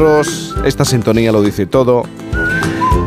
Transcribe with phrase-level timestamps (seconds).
[0.00, 0.54] nosotros.
[0.64, 2.04] Esta sintonía lo dice todo.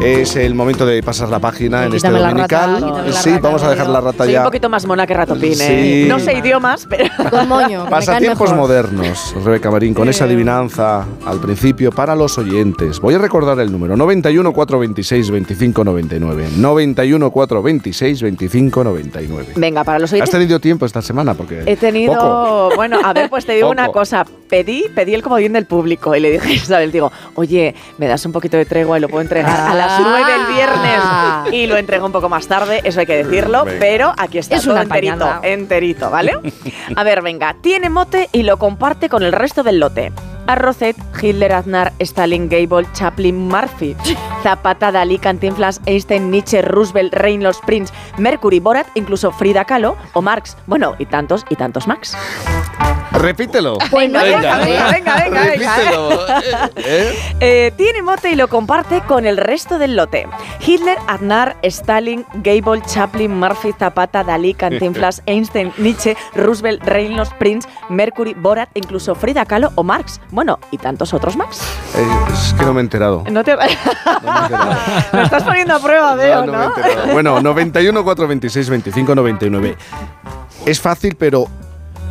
[0.02, 2.82] Es el momento de pasar la página en este Quítame dominical.
[2.84, 4.42] rata, sí, rata, vamos a dejar la rata Soy ya.
[4.42, 6.06] un poquito más mona que Ratopín, Sí.
[6.08, 7.06] No sé idiomas, pero...
[7.32, 7.88] Con moño.
[7.90, 13.00] Pasatiempos modernos, Rebeca Marín, con esa adivinanza al principio para los oyentes.
[13.00, 16.48] Voy a recordar el número: 91 426 25 99.
[16.58, 19.46] 91 426 25 99.
[19.56, 20.30] Venga, para los ¿Has oyentes...
[20.32, 21.34] tenido tiempo esta semana?
[21.34, 22.76] Porque He tenido, Poco.
[22.76, 24.26] bueno, a ver, pues te digo una cosa.
[24.50, 28.26] Pedí, pedí el comodín del público y le dije a Isabel, digo, oye, me das
[28.26, 30.00] un poquito de tregua y lo puedo entregar a las Ah.
[30.02, 31.54] 9 el viernes.
[31.64, 33.80] Y lo entrego un poco más tarde, eso hay que decirlo, Venga.
[33.80, 36.34] pero aquí está Es todo enterito, enterito, ¿vale?
[36.96, 40.12] A ver, venga, tiene mote y lo comparte con el resto del lote.
[40.50, 43.98] Arrocet, Hitler, Aznar, Stalin, Gable, Chaplin, Murphy,
[44.44, 50.56] Zapata, Dalí, Cantinflas, Einstein, Nietzsche, Roosevelt, Reynolds, Prince, Mercury, Borat, incluso Frida Kahlo o Marx.
[50.66, 52.16] Bueno, y tantos y tantos Max.
[53.12, 53.78] Repítelo.
[53.92, 55.76] Venga, venga, venga, venga, venga, venga.
[55.76, 56.28] Repítelo.
[56.78, 57.16] ¿Eh?
[57.40, 60.28] Eh, tiene mote y lo comparte con el resto del lote.
[60.66, 68.34] Hitler, Aznar, Stalin, Gable, Chaplin, Murphy, Zapata, Dalí, Cantinflas, Einstein, Nietzsche, Roosevelt, Reynolds, Prince, Mercury,
[68.34, 70.20] Borat, incluso Frida Kahlo o Marx.
[70.32, 71.62] Bueno, y tantos otros Max.
[71.96, 73.24] Eh, es que no me he enterado.
[73.32, 73.56] No te...
[73.58, 74.76] No me he enterado.
[75.14, 76.52] Me estás poniendo a prueba, veo, No, ¿no?
[76.52, 77.14] no me he enterado.
[77.14, 79.78] Bueno, 91 426 25 99.
[80.66, 81.48] Es fácil, pero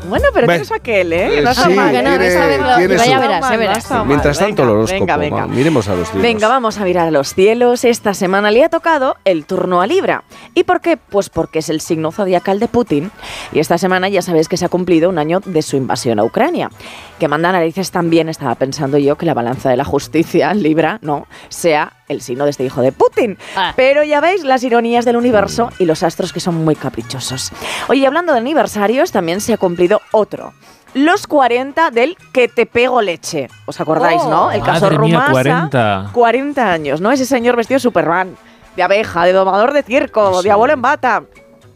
[0.09, 1.39] Bueno, pero tienes aquel, ¿eh?
[1.39, 1.91] Eh, No está sí, mal.
[1.91, 3.77] que no, tiene- esa vez lo- tiene ya verás, ya verás.
[3.77, 4.07] No está mal.
[4.07, 5.01] mientras tanto el Venga, horóscopo.
[5.01, 5.47] Venga, va, venga.
[5.49, 6.23] miremos a los cielos.
[6.23, 7.85] Venga, vamos a mirar a los cielos.
[7.85, 10.23] Esta semana le ha tocado el turno a Libra.
[10.55, 10.97] ¿Y por qué?
[10.97, 13.11] Pues porque es el signo zodiacal de Putin.
[13.53, 16.25] Y esta semana ya sabéis que se ha cumplido un año de su invasión a
[16.25, 16.71] Ucrania.
[17.19, 21.27] Que manda narices también, estaba pensando yo, que la balanza de la justicia, Libra, no,
[21.49, 23.39] sea el signo de este hijo de Putin.
[23.57, 23.73] Ah.
[23.77, 27.53] Pero ya veis las ironías del universo y los astros que son muy caprichosos.
[27.89, 30.53] Oye, hablando de aniversarios, también se ha cumplido otro.
[30.95, 33.49] Los 40 del que te pego leche.
[33.67, 34.31] ¿Os acordáis, Oh.
[34.31, 34.51] no?
[34.53, 35.31] El caso Madre mía, Rumasa.
[35.33, 36.11] 40.
[36.13, 37.11] 40 años, ¿no?
[37.13, 38.37] Ese señor vestido de Superman,
[38.77, 40.45] de abeja, de domador de circo, Sí.
[40.45, 41.25] de abuelo en bata.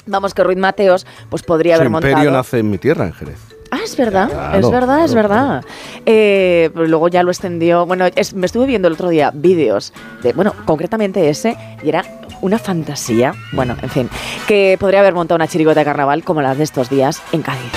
[0.06, 2.36] Vamos, que Ruiz Mateos pues podría Su haber imperio montado.
[2.36, 3.38] nace en mi tierra, en Jerez.
[3.80, 5.64] Ah, es verdad, Claro, es verdad, es claro, verdad.
[6.06, 7.86] Eh, pero luego ya lo extendió.
[7.86, 9.92] Bueno, es- me estuve viendo el otro día vídeos
[10.22, 12.04] de, bueno, concretamente ese, y era
[12.42, 13.34] una fantasía.
[13.52, 14.10] Bueno, en fin,
[14.46, 17.70] que podría haber montado una chirigota de carnaval como las de estos días en Cádiz.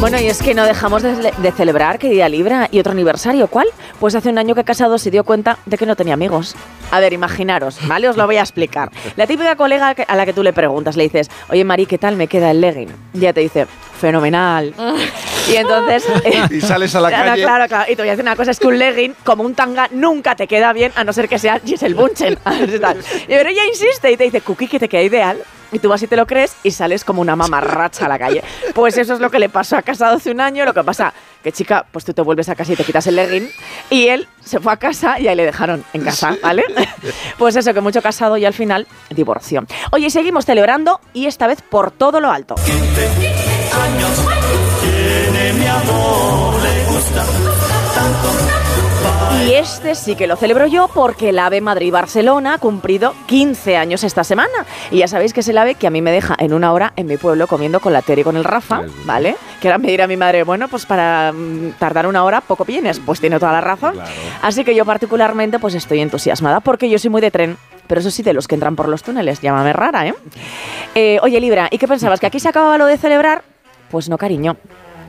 [0.00, 3.48] Bueno, y es que no dejamos de, celebrar, querida Libra, y otro aniversario.
[3.48, 3.66] ¿Cuál?
[3.98, 6.54] Pues hace un año que casado se dio cuenta de que no tenía amigos.
[6.90, 8.08] A ver, imaginaros, ¿vale?
[8.08, 8.90] Os lo voy a explicar.
[9.16, 11.96] La típica colega que- a la que tú le preguntas, le dices, oye, Mari, ¿qué
[11.98, 12.90] tal me queda el legging?
[13.14, 13.66] Y ella te dice,
[14.00, 14.74] fenomenal.
[15.52, 16.04] y entonces...
[16.50, 17.42] Y sales a la Claro, calle.
[17.42, 17.92] claro, claro.
[17.92, 20.36] Y te voy a decir una cosa, es que un legging, como un tanga, nunca
[20.36, 22.38] te queda bien, a no ser que sea Giselle Bunchen.
[23.26, 25.38] Pero ella insiste y te dice, Cookie, que te queda ideal.
[25.72, 28.42] Y tú vas y te lo crees y sales como una mamarracha a la calle.
[28.72, 30.64] Pues eso es lo que le pasó a Casado hace un año.
[30.64, 31.12] Lo que pasa
[31.42, 33.50] que, chica, pues tú te vuelves a casa y te quitas el legging.
[33.90, 36.64] Y él se fue a casa y ahí le dejaron en casa, ¿vale?
[37.36, 39.66] Pues eso, que mucho casado y al final divorcio.
[39.90, 42.54] Oye, seguimos celebrando y esta vez por todo lo alto.
[49.46, 54.02] Y este sí que lo celebro yo porque el AVE Madrid-Barcelona ha cumplido 15 años
[54.02, 54.66] esta semana.
[54.90, 56.92] Y ya sabéis que es el AVE que a mí me deja en una hora
[56.96, 58.82] en mi pueblo comiendo con la Tere y con el Rafa.
[59.04, 59.36] ¿vale?
[59.60, 62.98] Que ahora me dirá mi madre, bueno, pues para mm, tardar una hora poco vienes.
[62.98, 63.92] Pues tiene toda la razón.
[63.92, 64.10] Claro.
[64.42, 67.56] Así que yo particularmente pues estoy entusiasmada porque yo soy muy de tren.
[67.86, 70.14] Pero eso sí, de los que entran por los túneles, llámame rara, ¿eh?
[70.96, 72.18] Eh, Oye, Libra, ¿y qué pensabas?
[72.18, 73.44] ¿Que aquí se acababa lo de celebrar?
[73.90, 74.56] Pues no, cariño.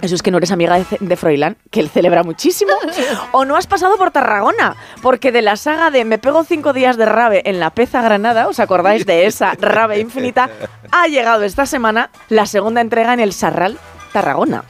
[0.02, 2.72] Eso es que no eres amiga de, Froilán, que él celebra muchísimo.
[3.32, 6.98] o no has pasado por Tarragona, porque de la saga de Me pego cinco días
[6.98, 10.50] de rave en la Peza Granada, ¿os acordáis de esa rave infinita?
[10.92, 13.80] Ha llegado esta semana la segunda entrega en el Sarral
[14.14, 14.64] Tarragona.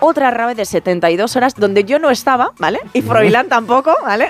[0.00, 2.78] Otra rave de 72 horas donde yo no estaba, ¿vale?
[2.92, 4.28] Y Froilán tampoco, ¿vale?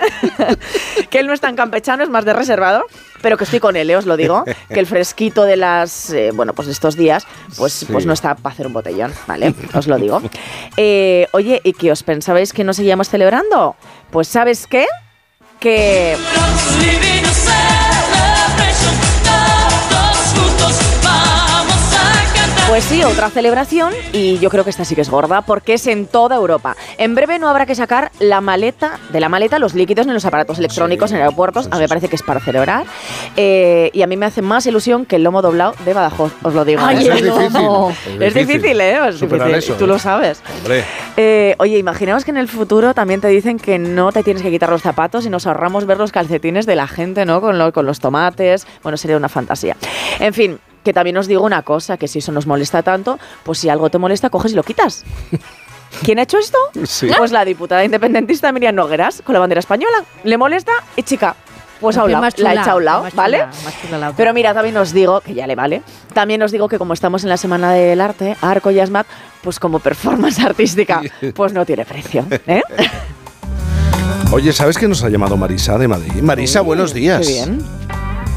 [1.11, 2.85] que él no es tan campechano, es más de reservado,
[3.21, 3.97] pero que estoy con él, ¿eh?
[3.97, 7.73] os lo digo, que el fresquito de las, eh, bueno, pues de estos días, pues,
[7.73, 7.87] Sí.
[7.87, 9.55] pues no está para hacer un botellón, ¿vale?
[9.75, 10.23] Os lo digo.
[10.81, 13.75] Eh, oye, ¿y qué os pensabais que no seguíamos celebrando?
[14.11, 14.87] Pues ¿sabes qué?
[15.59, 16.17] Que...
[22.69, 25.87] Pues sí, otra celebración y yo creo que esta sí que es gorda porque es
[25.87, 26.77] en toda Europa.
[26.99, 30.27] En breve no habrá que sacar la maleta, de la maleta los líquidos en los
[30.27, 31.65] aparatos electrónicos Sí, en aeropuertos.
[31.65, 32.85] sí, A mí sí, me parece que es para celebrar.
[33.37, 36.53] Eh, y a mí me hace más ilusión que el lomo doblado de Badajoz, os
[36.55, 36.83] lo digo.
[36.85, 37.11] Ay, ¿eh?
[37.11, 38.23] Es difícil.
[38.23, 38.99] Es difícil, ¿eh?
[39.09, 39.55] Es difícil.
[39.55, 39.89] eso, tú ¿eh?
[39.89, 40.43] lo sabes.
[41.17, 44.51] Eh, oye, imaginaos que en el futuro también te dicen que no te tienes que
[44.51, 47.41] quitar los zapatos y nos ahorramos ver los calcetines de la gente, ¿no?
[47.41, 48.67] Con, lo- con los tomates.
[48.83, 49.75] Bueno, sería una fantasía.
[50.21, 50.59] En fin.
[50.89, 53.91] Que también os digo una cosa, que si eso nos molesta tanto, pues si algo
[53.91, 55.05] te molesta, coges y lo quitas.
[56.03, 56.57] ¿Quién ha hecho esto?
[56.87, 57.11] Sí.
[57.15, 60.03] Pues la diputada independentista Miriam Nogueras, con la bandera española.
[60.25, 61.37] Le molesta y chica,
[61.79, 63.37] pues a un lado, la chula, echa a un lado, ¿vale?
[63.37, 64.17] chula, más chula la otra.
[64.17, 65.83] Pero mira, también os digo, que ya le vale,
[66.15, 69.07] también os digo que como estamos en la Semana del Arte, Arco y Asmat,
[69.43, 71.03] pues como performance artística,
[71.35, 72.25] pues no tiene precio.
[72.47, 72.63] ¿eh?
[74.33, 76.23] Oye, ¿sabes que nos ha llamado Marisa de Madrid?
[76.23, 77.27] Marisa, buenos días.
[77.27, 77.88] Qué bien.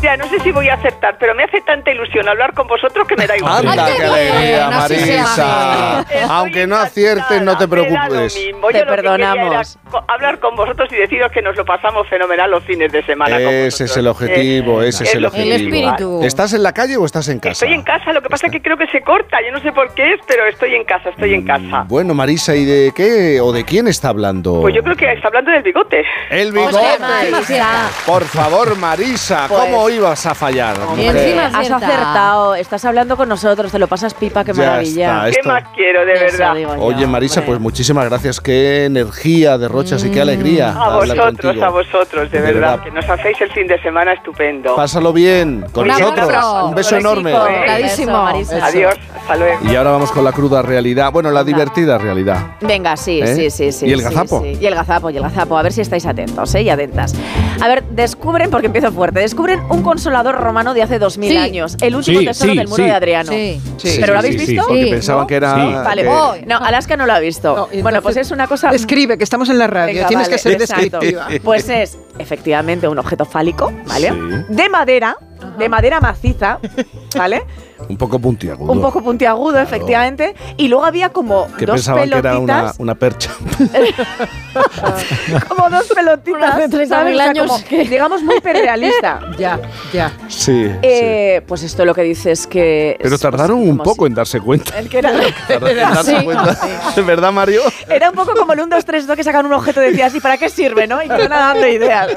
[0.02, 3.08] Ya, no sé si voy a aceptar, pero me hace tanta ilusión hablar con vosotros
[3.08, 3.68] que me da igual.
[3.68, 6.06] Anda, qué alegría, Marisa.
[6.30, 8.36] Aunque no aciertes, no te preocupes.
[8.36, 8.68] mismo.
[8.70, 9.78] Te Yo lo que quería perdonamos.
[10.08, 13.38] hablar con vosotros y deciros que nos lo pasamos fenomenal los fines de semana.
[13.40, 15.54] Ese es el objetivo, Eh, ese es el objetivo.
[15.56, 16.24] El espíritu.
[16.24, 17.52] ¿Estás en la calle o estás en casa?
[17.52, 19.38] Estoy en casa, lo que pasa es que creo que se corta.
[19.46, 21.86] Yo no sé por qué es, pero estoy en casa, estoy en casa.
[21.88, 24.62] Bueno, Marisa, ¿y de qué o de quién está hablando?
[24.62, 26.04] Pues yo creo que está hablando del bigote.
[26.32, 27.62] El Pues bigote.
[28.08, 30.76] Por favor, Marisa, Pues- ¿cómo ibas a fallar?
[30.78, 31.16] Y mujer?
[31.18, 35.28] encima Has acertado, estás hablando con nosotros, te lo pasas pipa, qué Ya maravilla.
[35.30, 36.80] está, ¿Qué más quiero, de Eso verdad?
[36.80, 37.48] Oye, Marisa, hombre.
[37.54, 38.40] pues muchísimas gracias.
[38.42, 40.70] Qué energía derrochas y qué alegría.
[40.72, 41.66] A vosotros, contigo.
[41.66, 42.84] a vosotros, de, De verdad, verdad.
[42.84, 44.76] que nos hacéis el fin de semana estupendo.
[44.76, 46.20] Pásalo bien con Un nosotros.
[46.20, 46.66] abrazo.
[46.68, 47.34] Un beso enorme.
[47.82, 48.66] Beso, Marisa.
[48.66, 49.60] Adiós, hasta luego.
[49.72, 51.12] Y ahora vamos con la cruda realidad.
[51.12, 52.38] Bueno, la divertida realidad.
[52.62, 53.28] Venga, sí, ¿Eh?
[53.36, 53.88] sí, sí, sí.
[53.88, 54.42] ¿Y el sí, gazapo?
[54.42, 54.58] sí.
[54.60, 55.58] Y el gazapo, y el gazapo.
[55.58, 56.62] A ver si estáis atentos, ¿eh?
[56.64, 57.14] Y atentas.
[57.62, 61.38] A ver, descubren, porque empiezo fuerte, descubren un consolador romano de hace 2000 Sí.
[61.38, 61.78] años.
[61.82, 62.90] El último Sí, tesoro sí, del muro sí.
[62.90, 63.32] de Adriano.
[63.32, 63.62] Sí.
[63.78, 63.98] Sí.
[64.00, 64.52] ¿Pero lo habéis sí, sí.
[64.54, 64.68] visto?
[64.68, 65.28] Porque Sí, pensaban ¿no?
[65.28, 65.56] que era.
[65.56, 65.74] Sí.
[65.74, 67.56] Vale, Oh, no, Alaska no lo ha visto.
[67.72, 68.70] No, bueno, pues es una cosa...
[68.72, 71.00] Escribe, que estamos en la radio, Venga, tienes vale, que ser exacto.
[71.00, 71.28] descriptiva.
[71.44, 74.10] Pues es efectivamente un objeto fálico, ¿vale?
[74.10, 74.16] Sí.
[74.50, 75.18] De madera,
[75.58, 76.60] de madera maciza,
[77.16, 77.44] ¿vale?
[77.90, 78.72] Un poco puntiagudo.
[78.72, 80.36] Un poco puntiagudo, efectivamente.
[80.56, 83.32] Y luego había como Que dos pensaban que era una, pelotitas, una percha.
[85.48, 87.14] como dos pelotitas, Hace 30.000 ¿sabes?
[87.16, 89.20] O sea, años como, digamos muy perrealista.
[89.38, 89.60] Ya,
[89.92, 90.12] ya.
[90.28, 90.66] Sí.
[90.68, 90.72] sí.
[90.84, 92.98] Eh, Pues esto lo que dice es que...
[93.02, 94.78] Pero es- tardaron pues, un poco si- en darse cuenta.
[94.78, 95.12] el que era,
[95.48, 96.24] Tardaron en darse Sí.
[96.26, 96.58] cuenta.
[97.06, 97.62] ¿Verdad, Mario?
[97.90, 100.14] era un poco como el 1, 2, 3, 2 que sacan un objeto y decías,
[100.16, 101.02] ¿y para qué sirve, no?
[101.02, 102.10] Y te van dando ideas.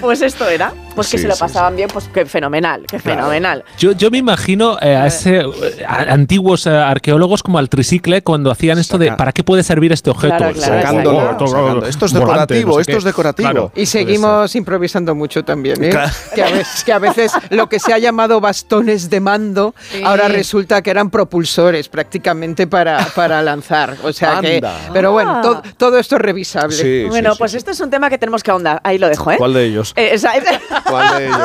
[0.00, 0.72] pues esto era.
[0.94, 3.18] Pues que Sí, se lo sí, pasaban bien, pues que fenomenal, que Claro.
[3.20, 3.64] fenomenal.
[3.78, 8.22] Yo, yo me imagino eh, a ese eh, a- antiguos eh, arqueólogos como al tricicle
[8.22, 10.36] cuando hacían esto de ¿para qué puede servir este objeto?
[10.36, 11.86] Claro, claro, sacando.
[11.86, 12.98] Esto es volante, decorativo, no sé esto qué.
[12.98, 13.50] es decorativo.
[13.50, 13.72] Claro.
[13.74, 15.90] Y seguimos improvisando mucho también, ¿eh?
[15.90, 16.10] Claro.
[16.34, 20.02] Que, a veces, que a veces lo que se ha llamado bastones de mando, Sí.
[20.04, 23.96] ahora resulta que eran propulsores prácticamente para, para lanzar.
[24.04, 24.62] O sea que.
[24.92, 25.42] Pero bueno, Ah.
[25.42, 26.76] to- todo esto es revisable.
[26.76, 27.56] Sí, bueno, pues sí.
[27.56, 28.80] esto es un tema que tenemos que ahondar.
[28.84, 29.36] Ahí lo dejo, ¿eh?
[29.38, 29.92] ¿Cuál de ellos?
[29.96, 30.32] Eh, esa-
[30.88, 31.38] ¿Cuál de ellos?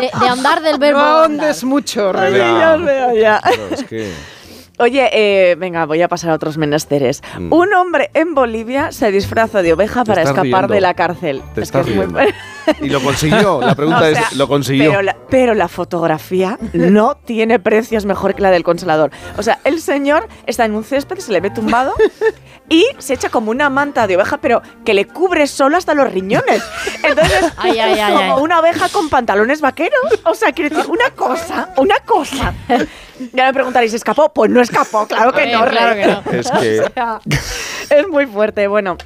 [0.00, 1.00] De, de andar del verbo.
[1.00, 2.38] No ahondes mucho, Rebeca.
[2.46, 2.58] Ya.
[2.58, 3.40] ya os veo, ya.
[3.40, 4.12] Claro, es que-
[4.78, 7.22] Oye, eh, venga, voy a pasar a otros menesteres.
[7.38, 7.52] Mm.
[7.52, 10.68] Un hombre en Bolivia se disfraza de oveja para escapar riendo.
[10.68, 11.42] de la cárcel.
[11.54, 12.34] Te Es estás que es muy- riendo.
[12.80, 13.60] Y lo consiguió.
[13.60, 14.90] La pregunta O es, sea, ¿lo consiguió?
[14.90, 19.10] Pero la, pero la fotografía no tiene precios mejor que la del consolador.
[19.36, 21.94] O sea, el señor está en un césped, se le ve tumbado
[22.68, 26.10] y se echa como una manta de oveja, pero que le cubre solo hasta los
[26.12, 26.62] riñones.
[27.02, 28.42] Entonces, Ay, ay, es ay, como ay.
[28.42, 30.00] una oveja con pantalones vaqueros.
[30.24, 32.54] O sea, quiero decir, una cosa, una cosa.
[33.32, 34.32] Ya me preguntaréis, ¿escapó?
[34.32, 35.64] Pues no escapó, claro que no.
[35.66, 36.02] claro Rey.
[36.02, 36.38] que no.
[36.38, 37.20] Es que- O sea,
[37.90, 38.66] es muy fuerte.
[38.68, 38.96] Bueno,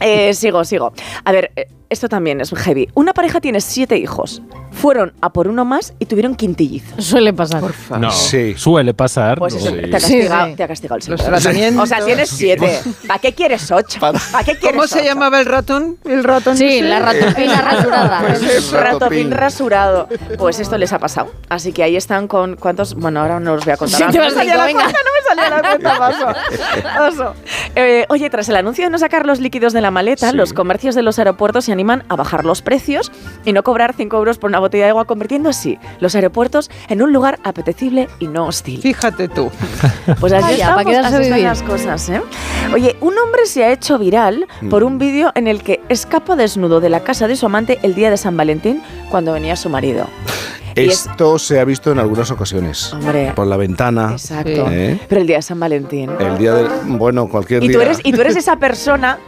[0.00, 0.92] eh, sigo, sigo.
[1.24, 2.88] A ver, eh, esto también es heavy.
[2.94, 4.42] Una pareja tiene siete hijos.
[4.72, 7.04] Fueron a por uno más y tuvieron quintillizos.
[7.04, 7.62] Suele pasar.
[8.00, 8.54] No, Sí.
[8.56, 9.38] suele pasar.
[9.38, 9.76] Pues eso, Sí.
[9.76, 10.54] te, ha castigado, sí.
[10.56, 11.80] te ha castigado el Señor.
[11.82, 12.80] O sea, tienes siete.
[13.06, 14.00] ¿Para qué quieres ocho?
[14.00, 15.98] ¿Para qué quieres ¿Cómo se llamaba el ratón?
[16.04, 16.56] ¿El ratón?
[16.56, 18.20] Sí, la ratopina rasurada.
[18.26, 20.08] Pues es Ratopín rasurado.
[20.38, 21.30] Pues esto les ha pasado.
[21.48, 22.94] Así que ahí están con cuántos.
[22.94, 23.98] Bueno, ahora no los voy a contar.
[23.98, 24.82] Sí, No te me vas a salía la venga.
[24.84, 25.98] cuenta, no me salía la cuenta,
[26.98, 27.08] paso.
[27.08, 27.34] Oso.
[27.76, 30.36] Eh, oye, tras el anuncio de no sacar los líquidos de la maleta, Sí.
[30.36, 33.10] los comercios de los aeropuertos se animan a bajar los precios
[33.44, 37.02] y no cobrar 5 euros por una botella de agua, convirtiendo así los aeropuertos en
[37.02, 38.80] un lugar apetecible y no hostil.
[38.80, 39.50] Fíjate tú.
[40.20, 42.20] Pues así, Vaya, estamos, para así están las cosas, ¿eh?
[42.74, 44.86] Oye, un hombre se ha hecho viral por Mm.
[44.86, 48.10] un vídeo en el que escapa desnudo de la casa de su amante el día
[48.10, 50.06] de San Valentín cuando venía su marido.
[50.74, 52.92] Y es- Esto se ha visto en algunas ocasiones.
[52.92, 54.12] Hombre, Por la ventana.
[54.12, 54.66] exacto.
[54.70, 54.98] ¿eh?
[55.08, 56.10] Pero el día de San Valentín.
[56.18, 56.68] El día de.
[56.86, 57.76] Bueno, cualquier Y día.
[57.76, 59.18] tú, eres, y tú eres esa persona,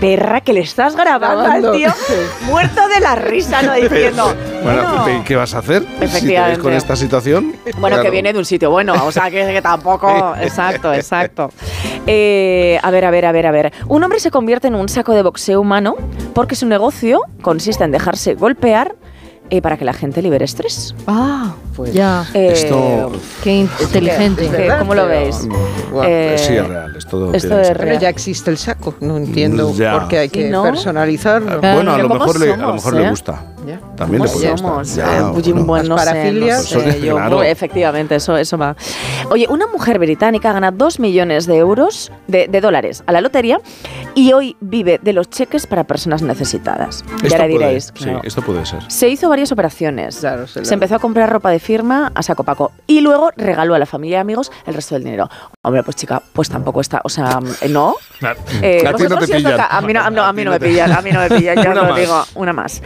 [0.00, 1.72] perra, que le estás grabando, Grabando.
[1.72, 1.90] al tío
[2.46, 3.74] muerto de la risa, ¿no?
[3.74, 5.82] Diciendo, Bueno, bueno, ¿y ¿qué vas a hacer?
[5.82, 6.60] Si te ves Efectivamente.
[6.60, 7.56] con esta situación.
[7.78, 10.34] Bueno, que viene de un sitio bueno, o sea, que, que tampoco.
[10.40, 11.50] Exacto, exacto.
[12.06, 13.72] Eh, a ver, a ver, a ver, a ver.
[13.88, 15.96] Un hombre se convierte en un saco de boxeo humano
[16.34, 18.94] porque su negocio consiste en dejarse golpear
[19.50, 20.94] eh, para que la gente libere estrés.
[21.06, 22.24] Ah, Pues, ya.
[22.32, 23.12] Eh, Esto-
[23.42, 24.48] Qué inteligente.
[24.48, 25.46] ¿qué- ¿Cómo lo veis?
[25.92, 26.96] Bueno, Eh, sí, es real.
[26.96, 27.76] Es todo esto es ser.
[27.76, 29.92] Pero ya existe el saco, no entiendo Ya.
[29.98, 30.62] por qué hay que ¿no?
[30.62, 31.60] personalizarlo.
[31.60, 33.02] Bueno, a lo ¿cómo mejor, le, a lo somos, mejor eh?
[33.04, 33.44] le gusta.
[33.66, 33.80] Ya.
[33.96, 34.94] También le ¿Cómo puede somos?
[34.94, 35.64] Ya, Eh, bueno.
[35.64, 37.42] Bueno, no Las sé, parafilias, no sé, yo- claro.
[37.42, 38.76] efectivamente, eso, eso va.
[39.30, 43.60] Oye, una mujer británica gana 2 millones de euros, de, de dólares, a la lotería
[44.14, 47.04] y hoy vive de los cheques para personas necesitadas.
[47.16, 47.86] Esto ya le puede- diréis.
[47.94, 48.20] Sí, claro.
[48.22, 48.80] esto puede ser.
[48.88, 50.18] Se hizo varias operaciones.
[50.18, 53.74] Claro, se se empezó a comprar ropa de firma a saco paco y luego regaló
[53.74, 55.28] a la familia y amigos el resto del dinero.
[55.62, 57.96] Hombre, pues chica, pues tampoco está, o sea, eh, no.
[58.20, 58.38] Claro.
[58.62, 59.60] Eh, A ti no te pillan.
[59.68, 61.74] A mí no, a- mí no me pillan, a mí no me pillan, ya os
[61.88, 62.80] lo digo, una más.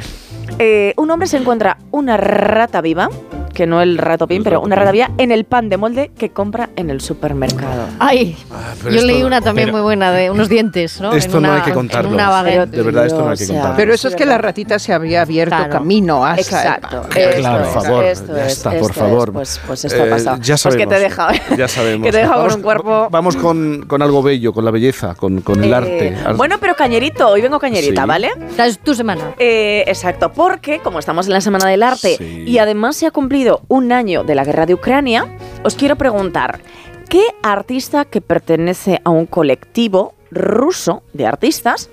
[0.62, 3.08] Eh, un hombre se encuentra una rata viva,
[3.52, 4.80] que no el rato pin, El pero una pin.
[4.80, 7.86] rata viva en el pan de molde que compra en el supermercado.
[7.98, 11.12] Ay, Ah, yo esto- leí una también muy buena de unos dientes, ¿no?
[11.12, 12.10] Esto En no una- hay que contarlo.
[12.10, 13.76] De verdad, esto no hay que contarlo.
[13.76, 15.70] Pero eso es que la ratita se había abierto Claro.
[15.72, 17.02] camino hacia Exacto.
[17.14, 18.96] el- esto Claro, es, por favor, esto ya es, está, esto por es.
[18.96, 19.32] favor.
[19.32, 20.36] Pues, pues esto Eh, ha pasado.
[20.40, 20.76] Ya sabemos.
[20.76, 22.04] Pues que te deja, Ya sabemos.
[22.06, 23.08] que te deja con un cuerpo.
[23.10, 26.16] Vamos con, con algo bello, con la belleza, con, con el Eh, arte.
[26.24, 28.08] Ar- Bueno, pero cañerito, hoy vengo cañerita, Sí.
[28.08, 28.30] ¿vale?
[28.50, 29.34] Esta es tu semana.
[29.38, 32.44] Eh, exacto, porque como estamos en la Semana del Arte Sí.
[32.46, 35.26] y además se ha cumplido un año de la guerra de Ucrania,
[35.64, 36.60] os quiero preguntar,
[37.08, 41.90] ¿qué artista que pertenece a un colectivo ruso de artistas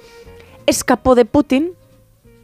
[0.65, 1.71] escapó de Putin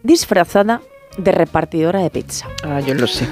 [0.04, 0.82] disfrazada
[1.17, 2.48] de repartidora de pizza?
[2.63, 3.27] Ah, yo lo sé.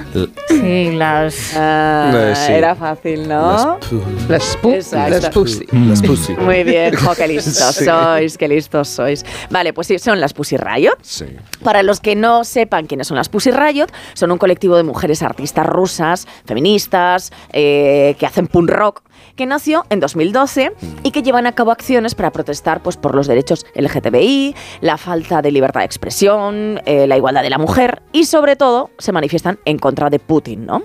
[0.48, 1.52] Sí, las...
[1.56, 2.52] Eh, sí.
[2.52, 3.78] Era fácil, ¿no?
[3.78, 5.10] Las pu- Las, pu Exacto.
[5.20, 5.66] las pussy.
[5.72, 6.34] Las pussy.
[6.34, 7.84] Muy bien, jo, qué listos Sí.
[7.84, 9.24] sois, qué listos sois.
[9.50, 10.96] Vale, pues sí, son las Pussy Riot.
[11.02, 11.26] Sí.
[11.64, 15.22] Para los que no sepan quiénes son las Pussy Riot, son un colectivo de mujeres
[15.22, 19.02] artistas rusas, feministas, eh, que hacen punk rock,
[19.36, 20.72] que nació en 2012
[21.02, 25.42] y que llevan a cabo acciones para protestar pues, por los derechos LGTBI, la falta
[25.42, 29.58] de libertad de expresión, eh, la igualdad de la mujer y sobre todo se manifiestan
[29.64, 30.82] en contra de Putin, ¿no?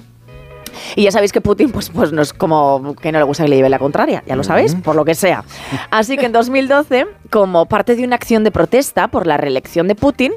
[0.96, 3.50] Y ya sabéis que Putin, pues, pues no es como que no le gusta que
[3.50, 5.44] le lleve la contraria, ya lo sabéis, por lo que sea.
[5.90, 9.96] Así que en 2012, como parte de una acción de protesta por la reelección de
[9.96, 10.34] Putin,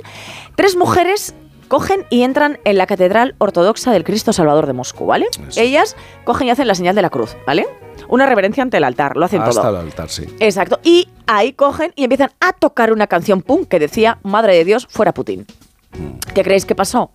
[0.57, 1.35] tres mujeres
[1.69, 5.29] cogen y entran en la Catedral Ortodoxa del Cristo Salvador de Moscú, ¿vale?
[5.49, 5.61] Eso.
[5.61, 7.67] Ellas cogen y hacen la señal de la cruz, ¿vale?
[8.09, 9.71] Una reverencia ante el altar, lo hacen Hasta todo.
[9.81, 10.25] el altar, sí.
[10.41, 10.81] Exacto.
[10.83, 14.87] Y ahí cogen y empiezan a tocar una canción punk que decía, Madre de Dios,
[14.91, 15.47] fuera Putin.
[16.35, 17.11] ¿Qué creéis que pasó?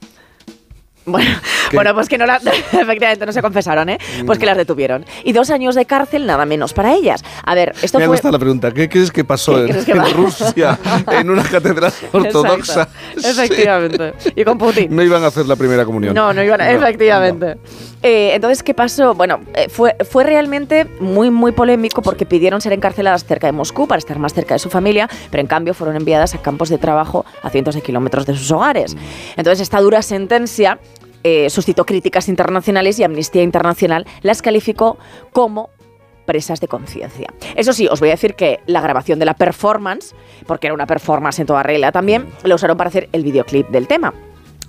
[1.05, 1.29] Bueno.
[1.73, 2.37] bueno, pues que no la,
[2.71, 3.97] efectivamente no se confesaron, ¿eh?
[4.25, 5.05] Pues que las detuvieron.
[5.23, 7.23] Y dos años de cárcel, nada menos para ellas.
[7.43, 8.15] A ver, esto Me fue...
[8.15, 8.71] gustado la pregunta.
[8.71, 10.79] ¿Qué crees que pasó ¿Qué en, que en Rusia,
[11.11, 12.89] en una catedral ortodoxa?
[13.13, 14.13] Exacto, Efectivamente.
[14.35, 14.95] Y con Putin.
[14.95, 16.13] No iban a hacer la primera comunión.
[16.13, 17.57] No, no iban a, No, efectivamente.
[18.03, 19.15] Eh, entonces, ¿qué pasó?
[19.15, 23.87] Bueno, eh, fue, fue realmente muy, muy polémico porque pidieron ser encarceladas cerca de Moscú
[23.87, 26.77] para estar más cerca de su familia, pero en cambio fueron enviadas a campos de
[26.77, 28.95] trabajo a cientos de kilómetros de sus hogares.
[29.37, 30.79] Entonces, esta dura sentencia
[31.27, 34.99] eh, suscitó críticas internacionales y Amnistía Internacional las calificó
[35.33, 35.71] como
[36.27, 37.33] presas de conciencia.
[37.55, 40.13] Eso sí, os voy a decir que la grabación de la performance,
[40.45, 43.87] porque era una performance en toda regla también, la usaron para hacer el videoclip del
[43.87, 44.13] tema.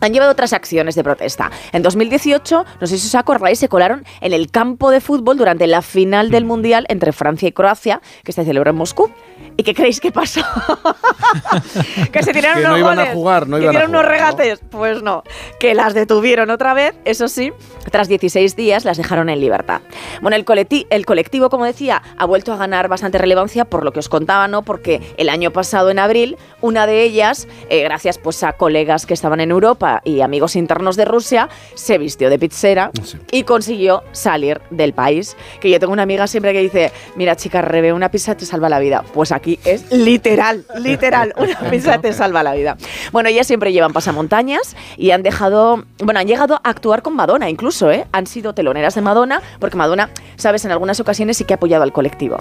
[0.00, 1.50] Han llevado otras acciones de protesta.
[1.72, 5.66] En 2018, no sé si os acordáis, se colaron en el campo de fútbol durante
[5.66, 9.10] la final del Mundial entre Francia y Croacia, que se celebró en Moscú.
[9.58, 10.42] ¿Y qué creéis que pasó?
[12.12, 13.90] que se tiraron Que unos no iban a goles, jugar, no que iban a dieron
[13.90, 14.36] unos jugar, ¿no?
[14.36, 14.60] regates.
[14.70, 15.22] Pues no,
[15.58, 17.52] que las detuvieron otra vez, eso sí,
[17.90, 19.80] tras 16 días las dejaron en libertad.
[20.20, 23.92] Bueno, el, colectivo, el colectivo, como decía, ha vuelto a ganar bastante relevancia por lo
[23.92, 24.62] que os contaba, ¿no?
[24.62, 29.14] Porque el año pasado, en abril, una de ellas, eh, gracias pues a colegas que
[29.14, 33.18] estaban en Europa y amigos internos de Rusia, se vistió de pizzera Sí.
[33.32, 35.36] y consiguió salir del país.
[35.60, 38.68] Que yo tengo una amiga siempre que dice, mira chica, rebe una pizza te salva
[38.68, 39.04] la vida.
[39.14, 42.76] Pues aquí es literal, literal, una pizza te salva la vida.
[43.12, 47.48] Bueno, ellas siempre llevan pasamontañas y han dejado, bueno, han llegado a actuar con Madonna
[47.50, 48.06] incluso, ¿eh?
[48.12, 51.82] Han sido teloneras de Madonna, porque Madonna, sabes, en algunas ocasiones sí que ha apoyado
[51.82, 52.38] al colectivo.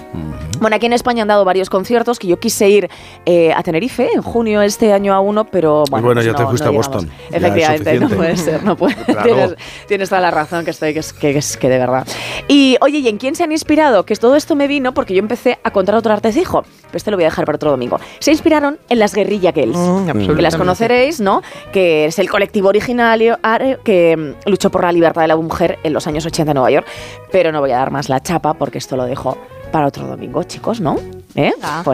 [0.59, 2.89] Bueno, aquí en España han dado varios conciertos que yo quise ir
[3.25, 6.37] eh, a Tenerife en junio este año a uno, pero bueno, bueno, pues ya no-
[6.37, 6.75] te fuiste no a.
[6.75, 7.09] Boston.
[7.35, 8.95] Efectivamente, no puede ser, no puede.
[9.05, 9.23] Claro.
[9.23, 9.55] Tienes,
[9.87, 12.07] tienes toda la razón que estoy, que es que, que es que de verdad.
[12.47, 14.05] Y oye, ¿y en quién se han inspirado?
[14.05, 17.17] Que todo esto me vino porque yo empecé a contar otro artesijo, pero este lo
[17.17, 17.99] voy a dejar para otro domingo.
[18.19, 19.77] Se inspiraron en las Guerrilla Girls.
[19.77, 21.41] Mm, Que las conoceréis, ¿no?
[21.71, 23.39] Que es el colectivo originario
[23.83, 26.71] que mm, luchó por la libertad de la mujer en los años 80 en Nueva
[26.71, 26.87] York.
[27.31, 29.37] Pero no voy a dar más la chapa porque esto lo dejo
[29.71, 30.97] para otro domingo, chicos, ¿no?
[31.35, 31.51] ¿Eh?
[31.61, 31.81] Ah.
[31.83, 31.93] Pues